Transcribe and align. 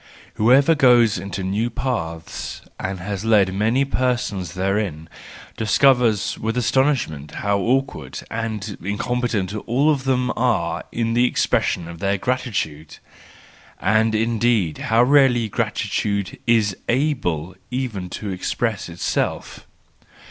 Whoever 0.33 0.73
goes 0.73 1.19
in 1.19 1.29
new 1.51 1.69
paths 1.69 2.63
and 2.79 2.99
has 2.99 3.23
led 3.23 3.53
many 3.53 3.85
persons 3.85 4.55
therein, 4.55 5.07
discovers 5.55 6.39
with 6.39 6.57
astonishment 6.57 7.29
how 7.45 7.59
138 7.59 7.91
THE 7.91 7.97
JOYFUL 8.01 8.01
WISDOM, 8.01 8.25
II 8.25 8.43
awkward 8.43 8.43
and 8.43 8.87
incompetent 8.89 9.55
all 9.69 9.91
of 9.91 10.05
them 10.05 10.33
are 10.35 10.83
in 10.91 11.13
the 11.13 11.25
expression 11.27 11.87
of 11.87 11.99
their 11.99 12.17
gratitude, 12.17 12.97
and 13.79 14.15
indeed 14.15 14.79
how 14.79 15.03
rarely 15.03 15.47
gratitude 15.47 16.39
is 16.47 16.75
able 16.89 17.55
even 17.69 18.09
to 18.09 18.31
express 18.31 18.89
itself. 18.89 19.67